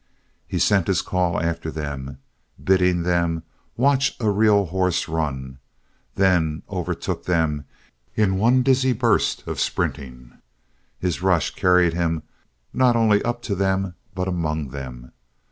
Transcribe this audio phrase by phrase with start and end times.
[0.47, 2.17] He sent his call after them,
[2.63, 3.43] bidding them
[3.77, 5.59] watch a real horse run,
[6.15, 7.65] then overtook them
[8.15, 10.39] in one dizzy burst of sprinting.
[10.99, 12.23] His rush carried him
[12.73, 15.11] not only up to them but among them.